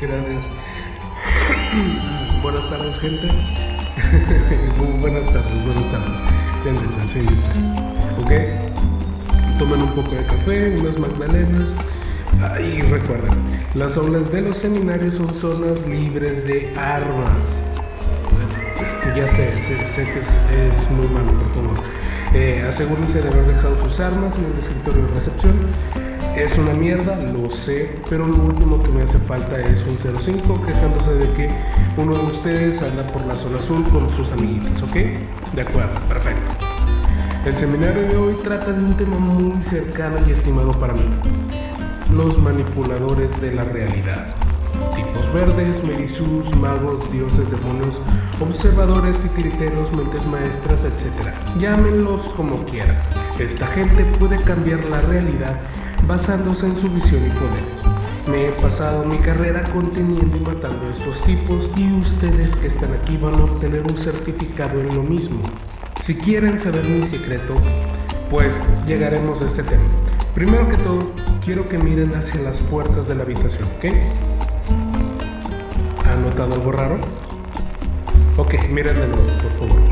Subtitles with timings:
[0.00, 0.46] Gracias.
[2.42, 3.28] buenas tardes, gente.
[5.00, 6.20] buenas tardes, buenas tardes.
[6.62, 7.50] Siéntense, siéntense.
[8.20, 9.58] ¿Ok?
[9.58, 11.74] Tomen un poco de café, unas magdalenas.
[12.60, 13.32] Y recuerden,
[13.74, 17.40] las aulas de los seminarios son zonas libres de armas.
[19.16, 21.84] Ya sé, sé, que es, muy malo, por favor.
[22.34, 25.54] Eh, asegúrense de haber dejado sus armas en el escritorio de recepción.
[26.36, 30.62] Es una mierda, lo sé, pero lo último que me hace falta es un 05
[30.66, 31.50] quejándose de que
[31.96, 34.94] uno de ustedes anda por la zona azul con sus amiguitos, ¿ok?
[35.54, 36.54] De acuerdo, perfecto.
[37.46, 41.08] El seminario de hoy trata de un tema muy cercano y estimado para mí,
[42.12, 44.45] los manipuladores de la realidad.
[44.94, 48.00] Tipos verdes, merizús, magos, dioses, demonios,
[48.40, 51.32] observadores, titiriteros, mentes maestras, etc.
[51.58, 52.96] Llámenlos como quieran.
[53.38, 55.60] Esta gente puede cambiar la realidad
[56.06, 57.96] basándose en su visión y poder.
[58.30, 62.92] Me he pasado mi carrera conteniendo y matando a estos tipos y ustedes que están
[62.94, 65.42] aquí van a obtener un certificado en lo mismo.
[66.02, 67.54] Si quieren saber mi secreto,
[68.30, 69.84] pues llegaremos a este tema.
[70.34, 71.12] Primero que todo,
[71.44, 73.86] quiero que miren hacia las puertas de la habitación, ¿ok?
[76.16, 76.96] ¿Han notado algo raro?
[78.38, 79.82] Ok, miren de nuevo, por favor.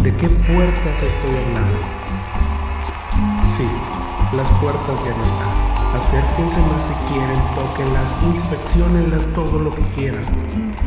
[0.00, 1.78] ¿De qué puertas estoy hablando?
[3.56, 3.68] Sí,
[4.32, 5.48] las puertas ya no están.
[5.94, 10.24] Acérquense más si quieren, tóquenlas, inspeccionenlas todo lo que quieran.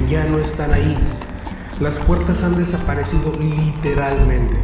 [0.10, 0.98] Ya no están ahí.
[1.80, 4.60] Las puertas han desaparecido literalmente.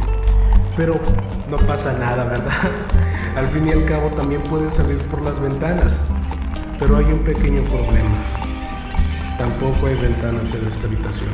[0.76, 1.00] Pero
[1.48, 2.52] no pasa nada, ¿verdad?
[3.36, 6.04] Al fin y al cabo también pueden salir por las ventanas.
[6.78, 8.39] Pero hay un pequeño problema.
[9.40, 11.30] Tampoco hay ventanas en esta habitación.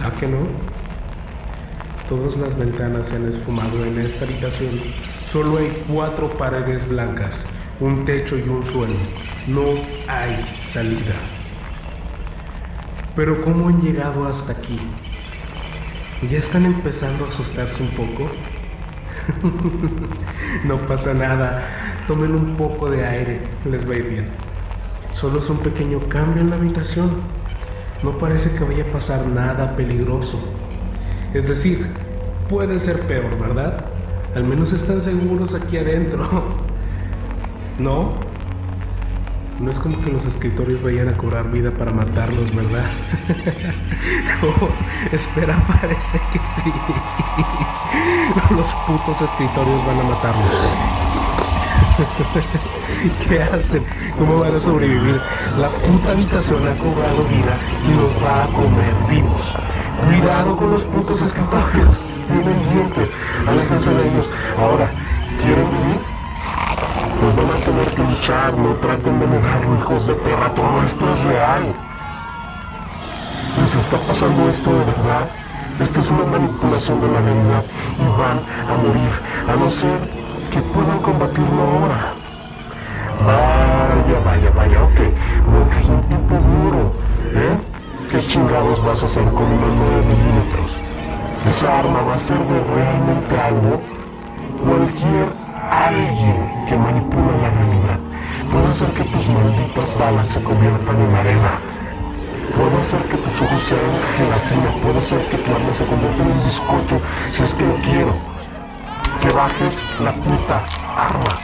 [0.00, 0.38] ¿Ah que no?
[2.08, 4.80] Todas las ventanas se han esfumado en esta habitación.
[5.24, 7.46] Solo hay cuatro paredes blancas,
[7.78, 8.96] un techo y un suelo.
[9.46, 9.62] No
[10.08, 11.14] hay salida.
[13.14, 14.80] Pero ¿cómo han llegado hasta aquí?
[16.28, 18.28] ¿Ya están empezando a asustarse un poco?
[20.64, 21.64] no pasa nada.
[22.08, 23.40] Tomen un poco de aire.
[23.66, 24.49] Les va a ir bien.
[25.12, 27.10] Solo es un pequeño cambio en la habitación.
[28.02, 30.38] No parece que vaya a pasar nada peligroso.
[31.34, 31.86] Es decir,
[32.48, 33.84] puede ser peor, ¿verdad?
[34.34, 36.26] Al menos están seguros aquí adentro.
[37.78, 38.14] ¿No?
[39.60, 42.86] No es como que los escritorios vayan a cobrar vida para matarlos, ¿verdad?
[44.42, 44.68] oh,
[45.12, 46.72] espera, parece que sí.
[48.54, 51.09] los putos escritorios van a matarlos.
[53.28, 53.84] ¿Qué hacen?
[54.18, 55.20] ¿Cómo van a sobrevivir?
[55.58, 59.56] La puta habitación ha cobrado vida y los va a comer vivos.
[60.06, 61.98] Cuidado con los putos escritorios.
[62.26, 63.10] Tienen dientes.
[63.46, 64.30] Aléjense de ellos.
[64.58, 64.90] Ahora,
[65.42, 66.00] ¿quieren vivir?
[67.20, 68.54] Pues van a tener que luchar.
[68.54, 70.54] No traten de negarlo, hijos de perra.
[70.54, 71.74] Todo esto es real.
[73.58, 75.28] ¿Les está pasando esto de verdad?
[75.80, 77.64] Esto es una manipulación de la realidad
[77.98, 79.12] y van a morir,
[79.48, 80.19] a no ser
[80.50, 82.12] que puedan combatirlo ahora.
[83.24, 85.00] Vaya, vaya, vaya, ok.
[85.60, 86.92] Ok, un tipo duro,
[87.34, 87.56] ¿eh?
[88.10, 90.70] ¿Qué chingados vas a hacer con unos 9 milímetros?
[91.54, 93.80] Esa arma va a ser de realmente algo.
[94.64, 95.28] Cualquier
[95.70, 97.98] alguien que manipula la realidad
[98.50, 101.52] puede hacer que tus malditas balas se conviertan en arena.
[102.56, 106.32] Puede hacer que tus ojos sean gelatina, puede hacer que tu arma se convierta en
[106.32, 107.00] un bizcocho
[107.30, 108.12] si es que lo quiero.
[109.20, 110.62] Que bajes la puta
[110.96, 111.36] arma.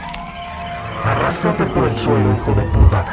[1.05, 3.05] Arrástrate por el suelo, hijo de puta.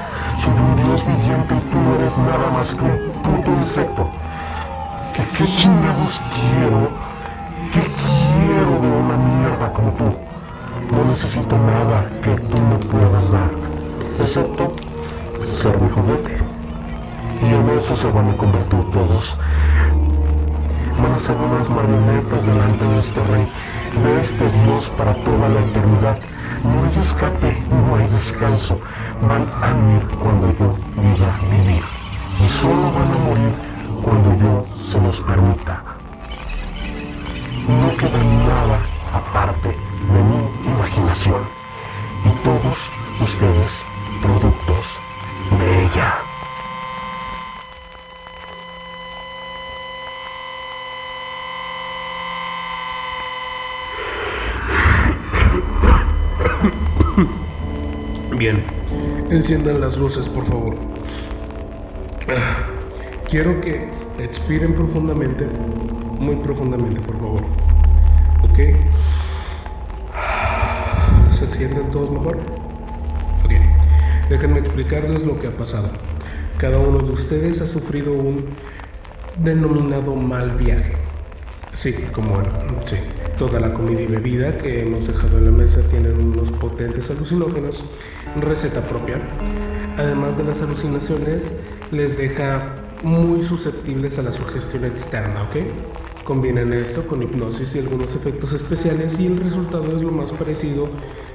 [0.42, 4.10] Soy un dios viviente y tú eres nada más que un puto insecto.
[5.14, 6.88] ¿Qué, qué chingados quiero?
[7.72, 10.04] ¿Qué quiero de una mierda como tú?
[10.90, 13.50] No necesito nada que tú me puedas dar,
[14.18, 14.72] excepto
[15.54, 16.38] ser mi juguete.
[17.42, 19.38] Y en eso se van a convertir todos.
[21.02, 23.48] Van a ser unas marionetas delante de este rey,
[24.02, 26.18] de este dios para toda la eternidad.
[26.62, 28.78] No hay escape, no hay descanso.
[29.28, 31.82] Van a morir cuando yo diga vivir.
[32.44, 33.54] Y solo van a morir
[34.02, 35.82] cuando yo se los permita.
[37.68, 38.78] No queda nada
[39.12, 39.73] aparte
[58.44, 58.62] Bien,
[59.30, 60.76] enciendan las luces, por favor.
[63.26, 63.88] Quiero que
[64.18, 65.46] expiren profundamente,
[66.18, 67.42] muy profundamente, por favor.
[68.42, 68.58] ¿Ok?
[71.32, 72.36] ¿Se sienten todos mejor?
[73.46, 73.52] Ok.
[74.28, 75.88] Déjenme explicarles lo que ha pasado.
[76.58, 78.44] Cada uno de ustedes ha sufrido un
[79.38, 80.92] denominado mal viaje.
[81.74, 82.40] Sí, como
[82.84, 82.96] sí,
[83.36, 87.82] toda la comida y bebida que hemos dejado en la mesa tienen unos potentes alucinógenos,
[88.40, 89.18] receta propia.
[89.98, 91.42] Además de las alucinaciones,
[91.90, 96.24] les deja muy susceptibles a la sugestión externa, ¿ok?
[96.24, 100.88] Combinan esto con hipnosis y algunos efectos especiales y el resultado es lo más parecido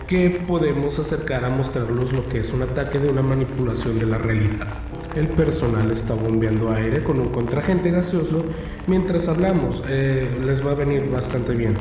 [0.08, 4.18] que podemos acercar a mostrarlos lo que es un ataque de una manipulación de la
[4.18, 4.68] realidad.
[5.16, 8.46] El personal está bombeando aire con un contragente gaseoso
[8.86, 9.84] mientras hablamos.
[9.90, 11.76] Eh, les va a venir bastante bien.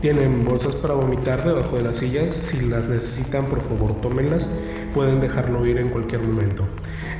[0.00, 2.30] Tienen bolsas para vomitar debajo de las sillas.
[2.30, 4.50] Si las necesitan, por favor, tómenlas.
[4.92, 6.64] Pueden dejarlo ir en cualquier momento.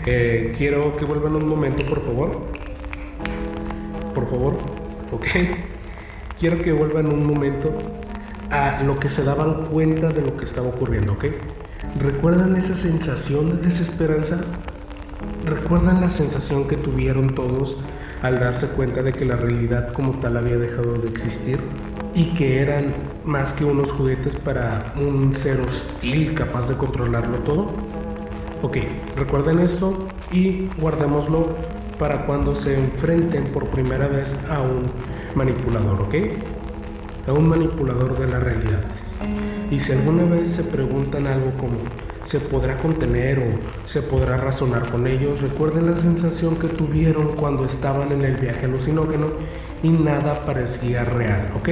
[0.06, 2.40] Eh, quiero que vuelvan un momento, por favor.
[4.14, 4.54] Por favor.
[5.12, 5.26] Ok.
[6.40, 7.72] Quiero que vuelvan un momento
[8.50, 11.26] a lo que se daban cuenta de lo que estaba ocurriendo, ¿ok?
[12.00, 14.40] ¿Recuerdan esa sensación de desesperanza?
[15.48, 17.76] ¿Recuerdan la sensación que tuvieron todos
[18.20, 21.58] al darse cuenta de que la realidad como tal había dejado de existir?
[22.14, 22.92] Y que eran
[23.24, 27.70] más que unos juguetes para un ser hostil capaz de controlarlo todo?
[28.60, 28.76] Ok,
[29.16, 31.56] recuerden esto y guardémoslo
[31.98, 34.86] para cuando se enfrenten por primera vez a un
[35.34, 36.14] manipulador, ¿ok?
[37.28, 38.82] a un manipulador de la realidad.
[39.70, 41.78] Y si alguna vez se preguntan algo como
[42.24, 45.40] ¿se podrá contener o se podrá razonar con ellos?
[45.40, 49.28] Recuerden la sensación que tuvieron cuando estaban en el viaje alucinógeno
[49.82, 51.70] y nada parecía real, ¿ok?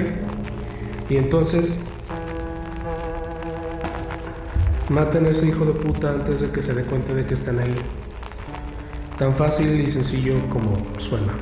[1.10, 1.76] Y entonces
[4.88, 7.58] maten a ese hijo de puta antes de que se dé cuenta de que están
[7.58, 7.74] ahí.
[9.18, 11.32] Tan fácil y sencillo como suena.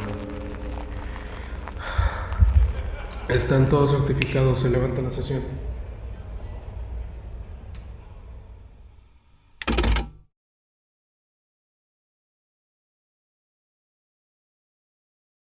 [3.28, 5.42] Están todos certificados, se levanta la sesión.